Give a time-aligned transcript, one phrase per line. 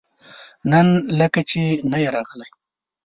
[0.71, 0.87] نن
[1.19, 2.49] لکه چې نه يې راغلی؟